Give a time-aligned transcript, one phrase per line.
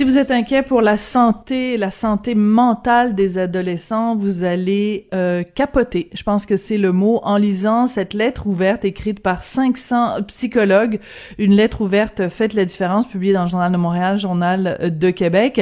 [0.00, 5.42] Si vous êtes inquiet pour la santé, la santé mentale des adolescents, vous allez euh,
[5.42, 6.08] capoter.
[6.14, 11.00] Je pense que c'est le mot en lisant cette lettre ouverte écrite par 500 psychologues,
[11.36, 15.60] une lettre ouverte Faites la différence publiée dans le Journal de Montréal, Journal de Québec.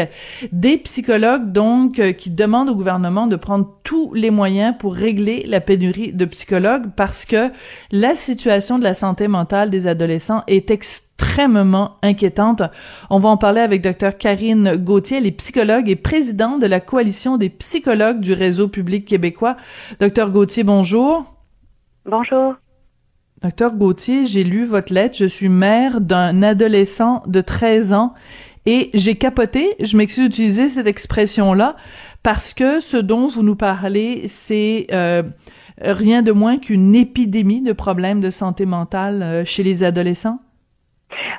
[0.52, 5.42] Des psychologues donc euh, qui demandent au gouvernement de prendre tous les moyens pour régler
[5.48, 7.50] la pénurie de psychologues parce que
[7.90, 11.07] la situation de la santé mentale des adolescents est extrêmement
[11.38, 12.62] extrêmement inquiétante.
[13.10, 16.80] On va en parler avec Dr Karine Gauthier, elle est psychologue et présidente de la
[16.80, 19.56] coalition des psychologues du réseau public québécois.
[20.00, 21.32] Docteur Gauthier, bonjour.
[22.04, 22.54] Bonjour.
[23.40, 25.16] Docteur Gauthier, j'ai lu votre lettre.
[25.16, 28.14] Je suis mère d'un adolescent de 13 ans
[28.66, 29.76] et j'ai capoté.
[29.80, 31.76] Je m'excuse d'utiliser cette expression-là
[32.24, 35.22] parce que ce dont vous nous parlez, c'est euh,
[35.80, 40.40] rien de moins qu'une épidémie de problèmes de santé mentale euh, chez les adolescents.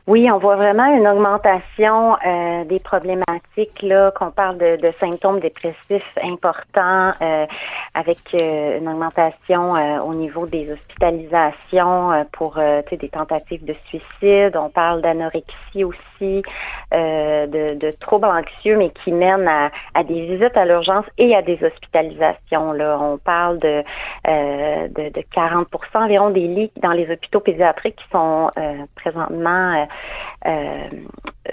[0.07, 5.39] Oui, on voit vraiment une augmentation euh, des problématiques là, qu'on parle de, de, symptômes
[5.39, 7.45] dépressifs importants, euh,
[7.93, 9.73] avec euh, une augmentation
[10.05, 12.59] au niveau des hospitalisations pour
[12.91, 14.55] des tentatives de suicide.
[14.55, 16.43] On parle d'anorexie aussi,
[16.91, 21.41] de, de, troubles anxieux, mais qui mènent à, à des visites à l'urgence et à
[21.41, 22.73] des hospitalisations.
[22.73, 23.83] Là, on parle de,
[24.25, 28.51] de, de 40% environ des lits dans les hôpitaux pédiatriques qui sont
[28.95, 29.85] présentement euh, euh,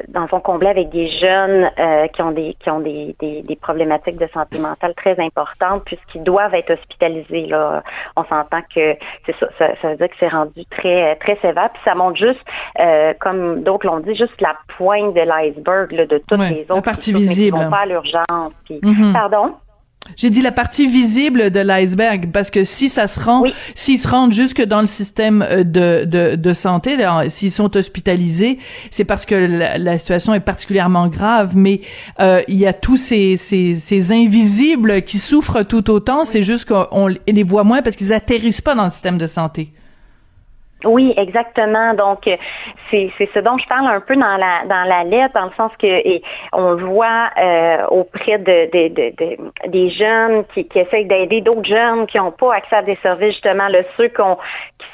[0.08, 3.56] dans le fond comblé avec des jeunes euh, qui ont des qui ont des, des,
[3.60, 7.82] problématiques de santé mentale très importantes puisqu'ils doivent être hospitalisés là.
[8.16, 11.70] On s'entend que c'est ça, ça, veut dire que c'est rendu très très sévère.
[11.72, 12.44] Puis ça montre juste
[13.20, 17.12] comme d'autres l'ont dit juste la pointe de l'iceberg de toutes les autres la partie
[17.12, 17.56] visible.
[17.56, 18.52] qui vont pas à l'urgence.
[18.70, 19.12] Mm-hmm.
[19.12, 19.54] pardon?
[20.14, 23.44] J'ai dit la partie visible de l'iceberg parce que si ça se rend,
[23.74, 26.96] s'ils se rendent jusque dans le système euh, de, de, de santé,
[27.28, 28.58] s'ils sont hospitalisés,
[28.90, 31.56] c'est parce que la, situation est particulièrement grave.
[31.56, 31.80] Mais
[32.20, 36.24] euh, il y a tous ces, ces, ces, invisibles qui souffrent tout autant.
[36.24, 39.72] C'est juste qu'on les voit moins parce qu'ils atterrissent pas dans le système de santé.
[40.84, 41.94] Oui, exactement.
[41.94, 42.28] Donc,
[42.90, 45.72] c'est ce dont je parle un peu dans la dans la lettre, dans le sens
[45.78, 46.22] que et
[46.52, 52.06] on voit euh, auprès de, de, de, des jeunes qui, qui essayent d'aider d'autres jeunes
[52.06, 54.22] qui n'ont pas accès à des services, justement, ceux qui,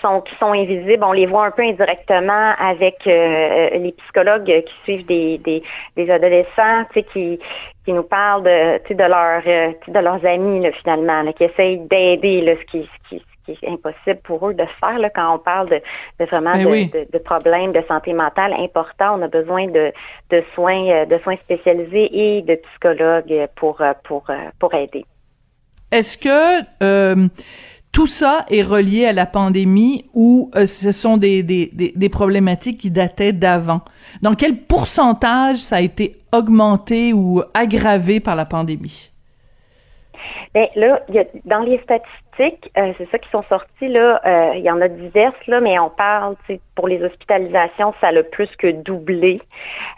[0.00, 4.75] sont qui sont invisibles, on les voit un peu indirectement avec euh, les psychologues qui
[4.84, 5.64] suivent des, des,
[5.97, 7.41] des adolescents, tu sais, qui
[7.84, 13.09] qui nous parlent de, de, euh, de leurs amis finalement, qui essayent d'aider ce ce
[13.09, 15.80] qui qui est impossible pour eux de faire là, quand on parle de,
[16.20, 19.19] de vraiment ben de, de, problèmes de santé mentale importants.
[19.19, 19.92] On a besoin de,
[20.30, 25.04] de soins, euh, de soins spécialisés et de psychologues pour, euh, pour, euh, pour aider.
[25.91, 27.28] Est-ce que euh,
[27.92, 32.78] tout ça est relié à la pandémie ou ce sont des, des, des, des problématiques
[32.78, 33.82] qui dataient d'avant?
[34.22, 39.10] Dans quel pourcentage ça a été augmenté ou aggravé par la pandémie?
[40.54, 44.20] Bien, là, il y a, dans les statistiques, euh, c'est ça qui sont sortis là.
[44.25, 46.34] Euh, il y en a diverses là, mais on parle,
[46.75, 49.41] pour les hospitalisations, ça a plus que doublé.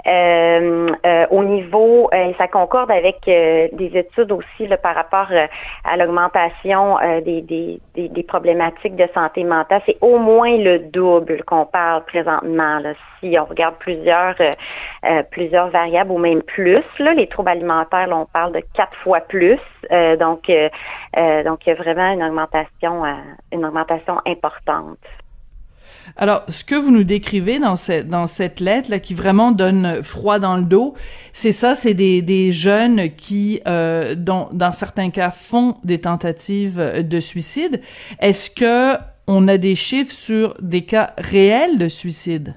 [0.07, 0.89] Euh,
[1.31, 5.29] au niveau, ça concorde avec des études aussi par rapport
[5.85, 7.81] à l'augmentation des,
[8.27, 9.83] problématiques de santé mentale.
[9.87, 12.81] C'est au moins le double qu'on parle présentement.
[13.21, 14.35] Si on regarde plusieurs
[15.69, 19.61] variables ou même plus, là, les troubles alimentaires, on parle de quatre fois plus.
[20.19, 20.51] donc
[21.45, 23.15] donc il y a vraiment une euh,
[23.53, 24.99] une augmentation importante.
[26.17, 30.57] Alors, ce que vous nous décrivez dans, cette lettre là, qui vraiment donne froid dans
[30.57, 30.95] le dos,
[31.33, 37.81] c'est ça, c'est des, jeunes qui, euh, dans certains cas, font des tentatives de suicide.
[38.21, 42.57] Est-ce que on a des chiffres sur des cas réels de suicide?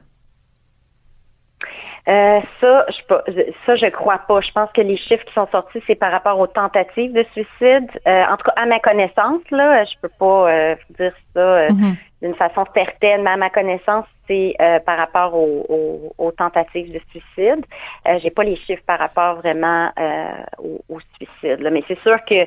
[2.07, 4.39] Euh, ça, je ça, je crois pas.
[4.39, 7.89] Je pense que les chiffres qui sont sortis, c'est par rapport aux tentatives de suicide.
[8.07, 11.95] Euh, en tout cas, à ma connaissance, là, je peux pas euh, dire ça mm-hmm.
[12.21, 14.55] d'une façon certaine, mais à ma connaissance, c'est
[14.85, 17.65] par rapport aux, aux, tentatives de suicide.
[18.17, 19.89] J'ai pas les chiffres par rapport vraiment
[20.57, 21.61] au, au, suicide.
[21.61, 21.69] Là.
[21.69, 22.45] Mais c'est sûr que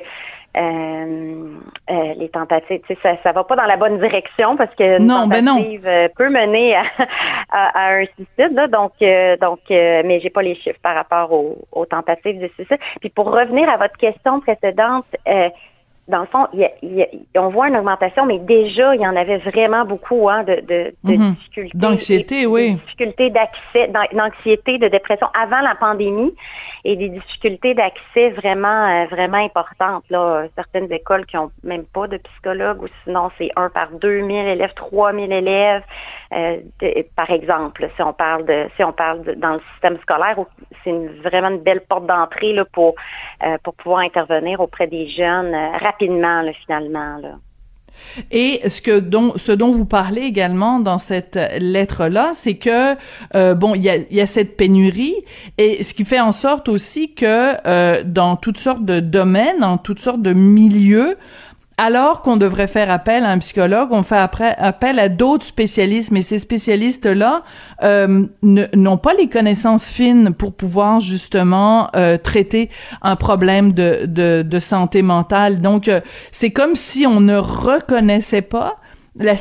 [0.57, 5.27] euh, les tentatives, ça, ça va pas dans la bonne direction parce que une non,
[5.27, 6.75] ben tentative peut mener
[7.51, 8.53] à, un suicide.
[8.53, 8.93] Là, donc,
[9.39, 12.79] donc, mais j'ai pas les chiffres par rapport aux, aux, tentatives de suicide.
[12.99, 15.05] Puis pour revenir à votre question précédente,
[16.11, 16.45] dans le fond,
[17.35, 20.93] on voit une augmentation, mais déjà, il y en avait vraiment beaucoup hein, de, de,
[21.03, 21.31] mhm.
[21.35, 21.77] difficultés.
[21.77, 22.75] D'anxiété, oui.
[22.75, 26.33] difficultés d'accès, d'anxiété, de dépression avant la pandémie
[26.83, 30.03] et des difficultés d'accès vraiment, euh, vraiment importantes.
[30.09, 30.47] Là.
[30.55, 34.73] Certaines écoles qui ont même pas de psychologue ou sinon c'est un par 2000 élèves,
[34.75, 35.83] 3000 élèves,
[36.33, 36.57] euh,
[37.15, 37.89] par exemple.
[37.95, 40.37] Si on parle de, si on parle dans le système scolaire,
[40.83, 40.91] c'est
[41.23, 42.95] vraiment une belle porte d'entrée là, pour,
[43.45, 46.00] euh, pour pouvoir intervenir auprès des jeunes rapidement,
[48.31, 52.95] Et ce que dont ce dont vous parlez également dans cette lettre là, c'est que
[53.35, 55.15] euh, bon, il y a, cette pénurie
[55.57, 59.77] et ce qui fait en sorte aussi que euh, dans toutes sortes de domaines, dans
[59.77, 61.15] toutes sortes de milieux,
[61.77, 66.21] alors qu'on devrait faire appel à un psychologue, on fait appel à d'autres spécialistes, mais
[66.21, 67.43] ces spécialistes-là
[67.83, 72.69] euh, n'ont pas les connaissances fines pour pouvoir justement euh, traiter
[73.01, 75.59] un problème de, santé mentale.
[75.59, 76.01] Donc, euh,
[76.31, 78.77] c'est comme si on ne reconnaissait pas
[79.15, 79.33] la,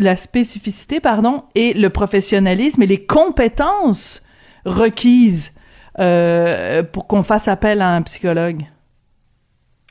[0.00, 4.22] la spécificité pardon, et le professionnalisme et les compétences
[4.64, 5.52] requises
[5.94, 8.64] pour qu'on fasse appel à un psychologue.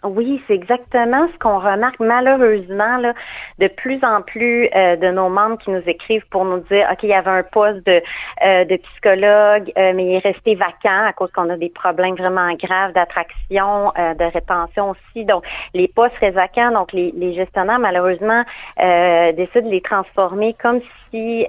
[0.04, 3.14] Oui, c'est exactement ce qu'on remarque malheureusement là,
[3.60, 7.04] de plus en plus euh, de nos membres qui nous écrivent pour nous dire OK,
[7.04, 8.02] il y avait un poste de,
[8.44, 12.16] euh, de psychologue, euh, mais il est resté vacant à cause qu'on a des problèmes
[12.16, 15.24] vraiment graves d'attraction, de rétention aussi.
[15.24, 15.44] Donc,
[15.76, 18.44] les postes restent vacants, donc les, les gestionnaires, malheureusement,
[18.78, 21.46] décident de les transformer comme si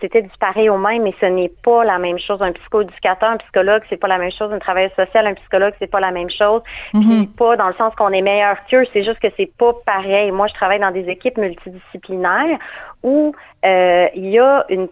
[0.00, 2.40] c'était du pareil au même, mais ce n'est pas la même chose.
[2.42, 4.52] Un psychoéducateur, un psychologue, c'est pas la même chose.
[4.52, 6.62] Un travailleur social, un psychologue, c'est pas la même chose.
[6.92, 7.34] Puis mm-hmm.
[7.36, 10.30] pas dans le sens qu'on est meilleur qu'eux, c'est juste que c'est pas pareil.
[10.30, 12.58] Moi, je travaille dans des équipes multidisciplinaires
[13.02, 14.88] où euh, il y a une,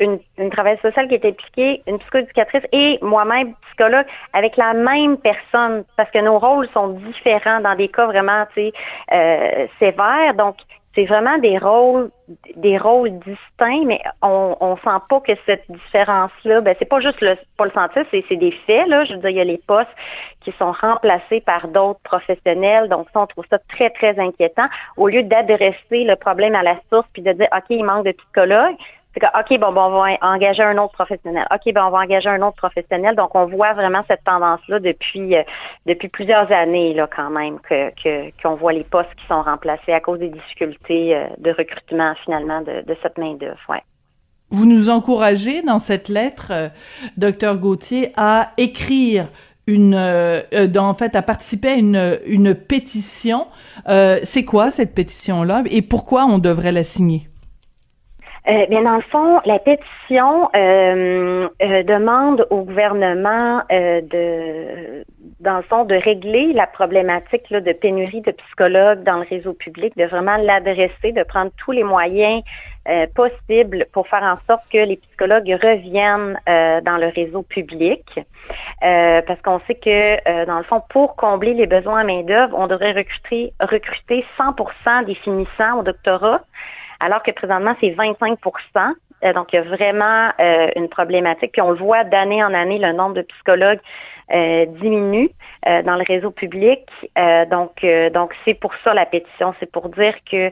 [0.00, 5.18] une, une travailleuse sociale qui est impliquée, une psychoéducatrice et moi-même psychologue avec la même
[5.18, 10.34] personne parce que nos rôles sont différents dans des cas vraiment euh, sévères.
[10.34, 10.56] Donc,
[10.98, 12.10] c'est vraiment des rôles
[13.20, 17.66] distincts, mais on, on sent pas que cette différence-là, ben c'est pas juste le pas
[17.66, 19.04] le sentir, c'est, c'est des faits, là.
[19.04, 19.94] Je veux dire, il y a les postes
[20.40, 22.88] qui sont remplacés par d'autres professionnels.
[22.88, 24.66] Donc, ça, on trouve ça très, très inquiétant.
[24.96, 28.12] Au lieu d'adresser le problème à la source puis de dire OK, il manque de
[28.12, 28.76] psychologues,
[29.16, 31.46] OK, bon, bon, on va engager un autre professionnel.
[31.52, 33.16] OK, ben, on va engager un autre professionnel.
[33.16, 35.42] Donc, on voit vraiment cette tendance-là depuis, euh,
[35.86, 40.00] depuis plusieurs années, là, quand même, que, qu'on voit les postes qui sont remplacés à
[40.00, 43.58] cause des difficultés euh, de recrutement, finalement, de, cette main-d'œuvre.
[43.68, 43.82] Ouais.
[44.50, 46.68] Vous nous encouragez dans cette lettre, euh,
[47.16, 49.28] docteur Gauthier, à écrire
[49.66, 53.48] une, en fait, à participer à une, une pétition.
[53.86, 57.28] C'est quoi cette pétition-là et pourquoi on devrait la signer?
[58.48, 65.04] Euh, bien, dans le fond, la pétition euh, euh, demande au gouvernement de,
[65.40, 69.52] dans le fond, de régler la problématique là, de pénurie de psychologues dans le réseau
[69.52, 72.42] public, de vraiment l'adresser, de prendre tous les moyens
[73.14, 78.18] possibles pour faire en sorte que les psychologues reviennent dans le réseau public.
[78.80, 82.92] parce qu'on sait que, dans le fond, pour combler les besoins en main-d'œuvre, on devrait
[82.92, 86.40] recruter, recruter 100% des finissants au doctorat
[87.00, 91.52] alors que présentement, c'est 25% euh, donc, il y a vraiment euh, une problématique.
[91.52, 93.80] Puis on le voit d'année en année, le nombre de psychologues
[94.32, 95.30] euh, diminue
[95.66, 96.80] dans le réseau public.
[97.50, 100.50] donc, donc c'est pour ça la pétition, c'est pour dire que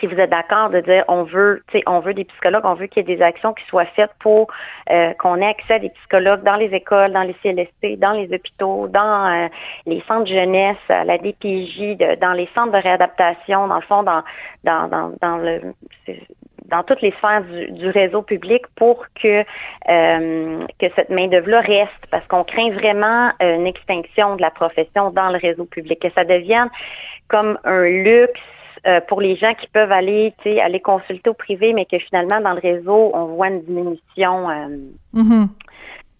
[0.00, 3.08] si vous êtes d'accord de dire on veut, on veut des psychologues, on veut qu'il
[3.08, 4.48] y ait des actions qui soient faites pour
[4.90, 8.32] euh, qu'on ait accès à des psychologues dans les écoles, dans les CLST, dans les
[8.32, 9.48] hôpitaux, dans euh,
[9.86, 14.22] les centres jeunesse, à la DPJ, dans les centres de réadaptation, dans le fond, dans
[14.64, 15.60] dans dans, dans le
[16.68, 19.44] dans toutes les sphères du, réseau public pour que
[19.88, 24.50] euh, que cette main d'œuvre là reste parce qu'on craint vraiment une extinction de la
[24.50, 26.68] profession dans le réseau public que ça devienne
[27.28, 28.40] comme un luxe
[28.86, 32.52] euh, pour les gens qui peuvent aller, aller consulter au privé, mais que finalement, dans
[32.52, 34.68] le réseau, on voit une diminution euh,
[35.14, 35.48] mm-hmm.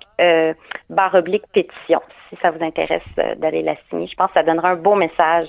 [0.88, 3.02] barre oblique pétition, si ça vous intéresse
[3.38, 4.06] d'aller la signer.
[4.06, 5.48] Je pense que ça donnera un beau message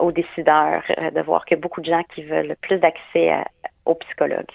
[0.00, 3.32] aux décideurs, euh, de voir que beaucoup de gens qui veulent plus d'accès
[3.84, 4.52] aux psychologues.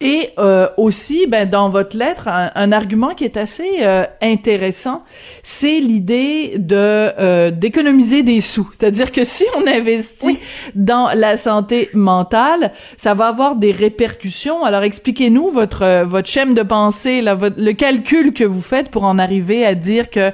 [0.00, 5.04] Et euh, aussi, ben, dans votre lettre, un, argument qui est assez euh, intéressant,
[5.42, 8.68] c'est l'idée de euh, d'économiser des sous.
[8.72, 10.38] C'est-à-dire que si on investit
[10.74, 14.64] dans la santé mentale, ça va avoir des répercussions.
[14.64, 19.18] Alors expliquez-nous votre votre schème de pensée, là, le calcul que vous faites pour en
[19.18, 20.32] arriver à dire que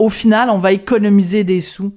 [0.00, 1.92] au final, on va économiser des sous.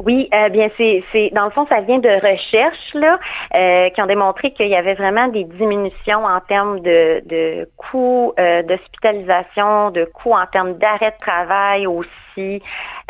[0.00, 3.18] Oui, euh, bien c'est, dans le fond, ça vient de recherches là,
[3.54, 8.32] euh, qui ont démontré qu'il y avait vraiment des diminutions en termes de, de coûts
[8.38, 12.62] euh, d'hospitalisation, de coûts en termes d'arrêt de travail aussi.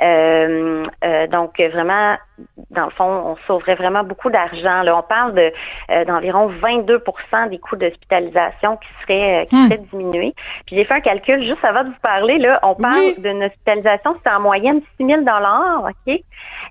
[0.02, 2.16] Euh, euh, donc vraiment,
[2.71, 4.82] dans le fond, on sauverait vraiment beaucoup d'argent.
[4.82, 5.52] Là, on parle de
[6.06, 9.68] d'environ 22% des coûts d'hospitalisation qui seraient qui hmm.
[9.68, 10.35] seraient diminués.
[10.66, 12.38] Puis j'ai fait un calcul juste avant de vous parler.
[12.38, 16.21] Là, on parle d'une hospitalisation, c'est en moyenne 6 000 dollars, ok?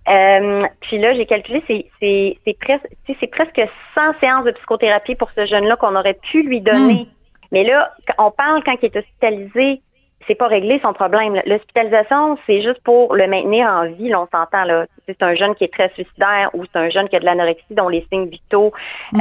[0.10, 2.88] Euh, puis là, j'ai calculé, c'est, c'est, c'est, presque,
[3.20, 3.62] c'est presque
[3.96, 7.06] 100 séances de psychothérapie pour ce jeune-là qu'on aurait pu lui donner.
[7.06, 7.14] Hmm.
[7.52, 9.82] Mais là, on parle quand il est hospitalisé
[10.28, 11.42] c'est pas réglé son problème.
[11.46, 14.86] L'hospitalisation, c'est juste pour le maintenir en vie, là, on s'entend là.
[15.08, 17.74] C'est un jeune qui est très suicidaire ou c'est un jeune qui a de l'anorexie
[17.74, 18.72] dont les signes vitaux,
[19.14, 19.20] mm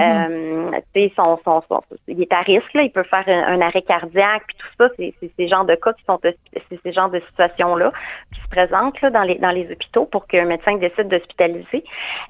[1.16, 1.62] son, son,
[2.08, 5.14] il est à risque, là, il peut faire un, arrêt cardiaque, puis tout ça, c'est
[5.36, 7.92] ces genres de cas qui sont, c'est ces genres de situations-là
[8.32, 11.84] qui se présentent là, dans les dans les hôpitaux pour qu'un médecin décide d'hospitaliser.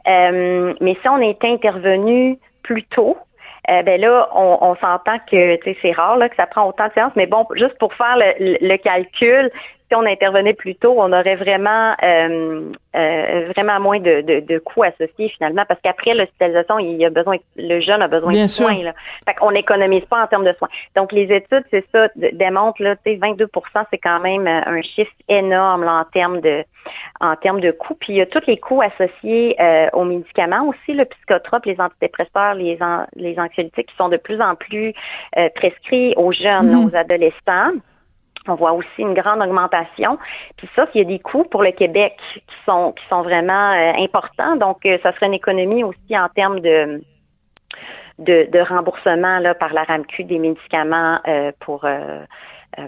[0.09, 3.17] Euh, mais si on était intervenu plus tôt,
[3.71, 7.27] euh, ben là, on, s'entend que c'est rare que ça prend autant de séances, mais
[7.27, 9.51] bon, juste pour faire le calcul,
[9.91, 14.85] si on intervenait plus tôt, on aurait vraiment euh, euh, vraiment moins de, de, coûts
[14.85, 18.83] associés finalement, parce qu'après l'hospitalisation, il a besoin, le jeune a besoin de soins.
[18.85, 18.95] Là.
[19.27, 20.69] Fait qu'on n'économise pas en termes de soins.
[20.95, 23.49] Donc les études, c'est ça, démontrent là, 22
[23.91, 26.65] c'est quand même euh, un chiffre énorme là, en termes de
[27.21, 27.95] en termes de coûts.
[27.95, 29.57] Puis il y a tous les coûts associés
[29.93, 32.79] aux médicaments aussi, le psychotrope, les antidépresseurs, les,
[33.17, 34.95] les anxiolytiques qui sont de plus en plus
[35.55, 36.91] prescrits aux jeunes, mm-hmm.
[36.91, 37.73] aux adolescents.
[38.49, 40.19] On voit aussi une grande augmentation.
[40.57, 43.73] Puis ça, il y a des coûts pour le Québec qui sont qui sont vraiment
[43.73, 44.57] euh, importants.
[44.57, 47.03] Donc, euh, ça serait une économie aussi en termes de
[48.19, 51.87] de, remboursement là, par la RAMQ des médicaments euh, pour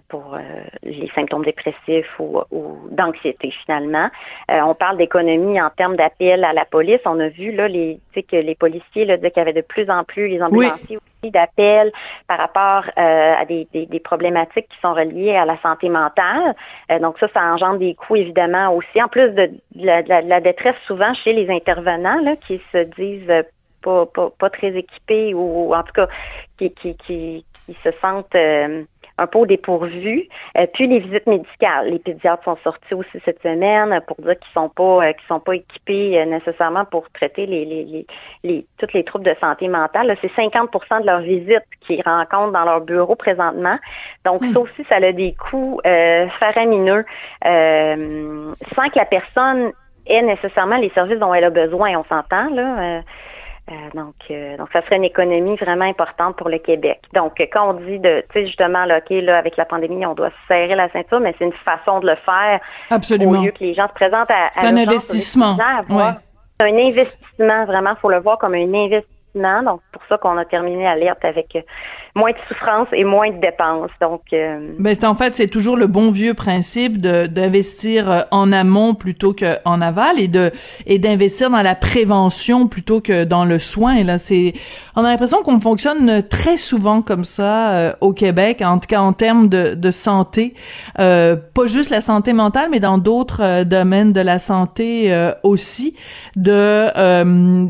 [0.09, 0.39] pour
[0.83, 2.43] les symptômes dépressifs ou,
[2.91, 4.09] d'anxiété finalement.
[4.49, 7.01] on parle d'économie en termes d'appel à la police.
[7.05, 9.91] On a vu là les, que les policiers là, disaient qu'il y avait de plus
[9.91, 10.99] en plus les ambulanciers
[11.31, 11.93] d'appels
[12.27, 16.55] par rapport euh, à des, des, problématiques qui sont reliées à la santé mentale.
[16.91, 21.15] Euh, donc ça, ça engendre des coûts évidemment aussi, en plus de, la, détresse souvent
[21.15, 23.45] chez les intervenants là, qui se disent
[23.83, 26.09] pas, pas, pas très équipés ou, en tout cas
[26.59, 28.85] qui, qui, qui, qui se sentent euh,
[29.23, 30.29] un peu dépourvu.
[30.59, 34.53] Euh, puis les visites médicales, les pédiatres sont sortis aussi cette semaine pour dire qu'ils
[34.53, 38.07] sont pas euh, qu'ils sont pas équipés euh, nécessairement pour traiter les, les,
[38.43, 40.17] les, toutes les troubles de santé mentale.
[40.21, 43.79] C'est 50% de leurs visites qu'ils rencontrent dans leur bureau présentement.
[44.25, 44.53] Donc hmm.
[44.53, 45.81] ça aussi, ça a des coûts
[46.39, 47.05] faramineux
[47.45, 49.73] sans que la personne
[50.07, 51.97] ait nécessairement les services dont elle a besoin.
[51.97, 53.03] On s'entend là.
[53.71, 57.01] Euh, donc, euh, donc, ça serait une économie vraiment importante pour le Québec.
[57.15, 60.15] Donc, quand on dit de, tu sais, justement, là, OK, là, avec la pandémie, on
[60.15, 62.61] doit serrer la ceinture, mais c'est une façon de le faire.
[62.91, 63.39] Absolument.
[63.39, 64.49] Au lieu que les gens se présentent à.
[64.51, 65.57] C'est un investissement.
[66.61, 69.12] C'est un investissement, vraiment, il faut le voir comme un investissement.
[69.35, 71.63] Donc, c'est pour ça qu'on a terminé l'alerte avec euh,
[72.15, 73.91] moins de souffrance et moins de dépenses.
[74.01, 74.75] Donc, euh...
[74.79, 79.33] ben, en fait, c'est toujours le bon vieux principe de d'investir euh, en amont plutôt
[79.33, 80.51] qu'en aval et de
[80.87, 84.03] et d'investir dans la prévention plutôt que dans le soin.
[84.03, 84.53] Là, c'est
[84.95, 89.01] on a l'impression qu'on fonctionne très souvent comme ça euh, au Québec, en tout cas
[89.01, 90.55] en termes de, de santé,
[90.99, 95.13] euh, pas juste la santé mentale, mais dans d'autres domaines de la santé
[95.43, 95.97] aussi.
[96.37, 96.91] De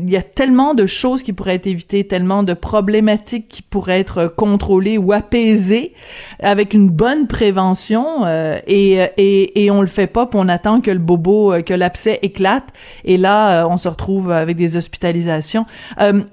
[0.03, 4.27] il y a tellement de choses qui pourraient évitées, tellement de problématiques qui pourraient être
[4.27, 5.93] contrôler ou apaiser
[6.39, 10.81] avec une bonne prévention euh, et, et, et on le fait pas puis on attend
[10.81, 12.69] que le bobo euh, que l'abcès éclate
[13.05, 15.65] et là euh, on se retrouve avec des hospitalisations.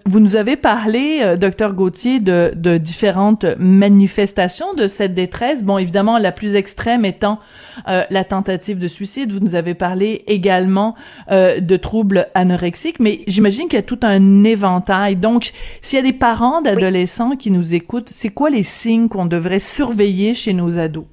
[0.07, 5.62] vous nous avez parlé docteur Gauthier de, de différentes manifestations de cette détresse.
[5.62, 7.39] Bon évidemment la plus extrême étant
[7.87, 9.33] la tentative de suicide.
[9.33, 10.95] Vous nous avez parlé également
[11.31, 15.10] de troubles anorexiques mais j'imagine qu'il y a tout un éventail.
[15.17, 15.50] Donc
[15.83, 19.61] s'il y a des parents d'adolescents qui nous écoutent c'est quoi les signes qu'on devrait
[19.61, 21.07] surveiller chez nos ados?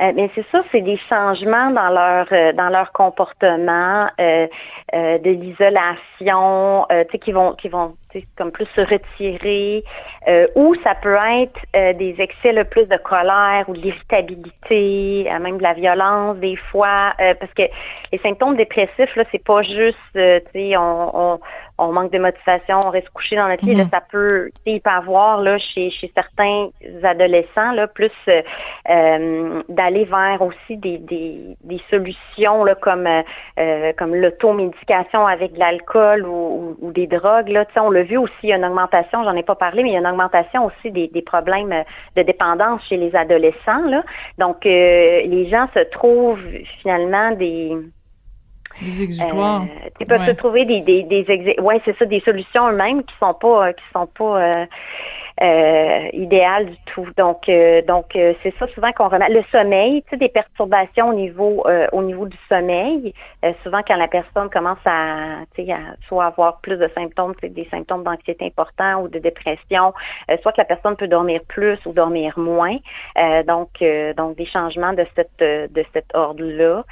[0.00, 4.46] Euh, mais c'est ça, c'est des changements dans leur euh, dans leur comportement, euh,
[4.92, 7.94] de l'isolation, tu sais, qui vont vont
[8.36, 9.84] comme plus se retirer,
[10.56, 15.62] ou ça peut être des excès le plus de colère ou de l'irritabilité, même de
[15.62, 17.62] la violence des fois, parce que
[18.10, 21.38] les symptômes dépressifs là, c'est pas juste, tu sais, on
[21.92, 23.74] manque de motivation, on reste couché dans notre lit.
[23.74, 23.90] Là, Mhm.
[23.90, 26.68] ça peut, tu sais, il peut avoir là chez, chez certains
[27.02, 28.42] adolescents là plus euh,
[28.90, 33.22] euh, d'aller vers aussi des, des, des solutions là comme euh,
[33.58, 37.64] euh, comme l'automédication avec de l'alcool ou, ou, ou des drogues là.
[37.64, 39.24] Tu sais, on l'a vu aussi, il y a une augmentation.
[39.24, 41.82] J'en ai pas parlé, mais il y a une augmentation aussi des, des problèmes euh,
[42.16, 44.02] de dépendance chez les adolescents là.
[44.38, 46.38] Donc euh, les gens se trouvent
[46.80, 47.76] finalement des
[48.82, 49.62] Les exutoires.
[49.64, 50.26] euh, ils peuvent Ouais.
[50.26, 53.68] se trouver des des, des exé- ouais c'est ça des solutions eux-mêmes qui sont pas
[53.68, 54.66] euh, qui sont pas euh,
[55.42, 57.06] euh, idéales du tout.
[57.16, 59.32] Donc euh, donc euh, c'est ça souvent qu'on remarque.
[59.32, 63.14] Le sommeil, tu sais, des perturbations au niveau euh, au niveau du sommeil.
[63.44, 65.78] Euh, souvent quand la personne commence à tu sais à
[66.08, 69.94] soit avoir plus de symptômes, tu sais, des symptômes d'anxiété importants ou de dépression,
[70.30, 72.76] euh, soit que la personne peut dormir plus ou dormir moins.
[73.18, 76.84] Euh, donc euh, donc des changements de cette de cet ordre là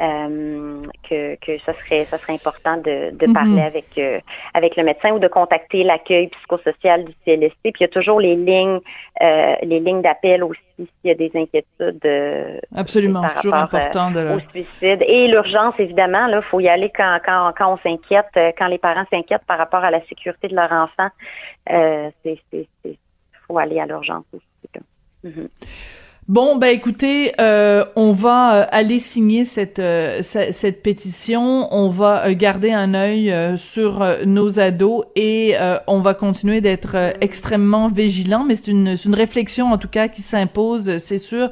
[0.00, 3.32] euh, que, que ça serait ça serait important de, de Mhm.
[3.32, 4.20] parler avec euh,
[4.54, 7.54] avec le médecin ou de contacter l'accueil psychosocial du CLSC.
[7.62, 8.80] Puis il y a toujours les lignes
[9.22, 13.78] euh, les lignes d'appel aussi s'il y a des inquiétudes euh, Absolument, c'est toujours rapport,
[13.78, 17.72] euh, important de au suicide et l'urgence évidemment là faut y aller quand quand quand
[17.74, 21.08] on s'inquiète euh, quand les parents s'inquiètent par rapport à la sécurité de leur enfant
[21.70, 22.98] euh, c'est c'est c'est
[23.46, 24.68] faut aller à l'urgence aussi.
[24.74, 24.80] là.
[25.24, 25.48] Mhm.
[26.28, 31.72] Bon, ben écoutez, euh, on va euh, aller signer cette euh, ce- cette pétition.
[31.72, 35.54] On va garder un œil sur nos ados et
[35.86, 38.42] on va continuer d'être extrêmement vigilant.
[38.44, 41.50] Mais c'est une c'est une réflexion en tout cas qui s'impose, c'est sûr,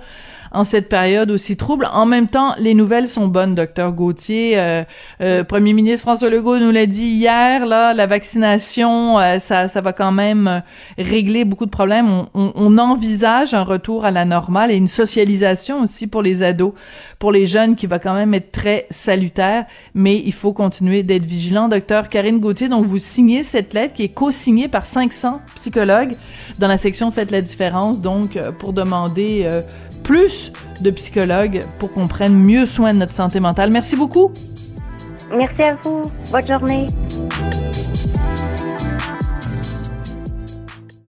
[0.54, 1.88] en cette période aussi trouble.
[1.92, 4.58] En même temps, les nouvelles sont bonnes, docteur Gauthier.
[4.58, 4.84] Euh,
[5.20, 7.66] euh, Premier ministre François Legault nous l'a dit hier.
[7.66, 10.60] Là, la vaccination, euh, ça ça va quand même euh,
[10.96, 12.08] régler beaucoup de problèmes.
[12.08, 16.42] On, on, on envisage un retour à la normale et une socialisation aussi pour les
[16.42, 16.72] ados,
[17.18, 19.66] pour les jeunes, qui va quand même être très salutaire.
[19.94, 21.68] Mais il faut continuer d'être vigilant.
[21.68, 26.14] Docteur Karine Gauthier, donc vous signez cette lettre qui est co-signée par 500 psychologues
[26.58, 29.62] dans la section Faites la différence, donc pour demander euh,
[30.04, 33.70] plus de psychologues pour qu'on prenne mieux soin de notre santé mentale.
[33.72, 34.30] Merci beaucoup.
[35.36, 36.02] Merci à vous.
[36.30, 36.86] Bonne journée.